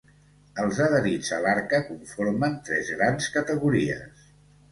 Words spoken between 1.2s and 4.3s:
a l'Arca conformen tres grans categories.